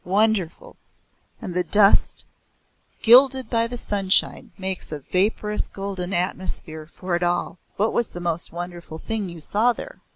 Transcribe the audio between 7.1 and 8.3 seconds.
it all." "What was the